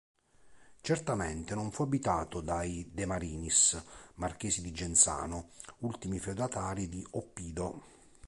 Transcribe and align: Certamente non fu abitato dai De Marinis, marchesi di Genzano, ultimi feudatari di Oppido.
Certamente 0.81 1.53
non 1.53 1.69
fu 1.71 1.83
abitato 1.83 2.41
dai 2.41 2.89
De 2.91 3.05
Marinis, 3.05 3.79
marchesi 4.15 4.63
di 4.63 4.71
Genzano, 4.71 5.51
ultimi 5.81 6.17
feudatari 6.17 6.89
di 6.89 7.05
Oppido. 7.11 7.83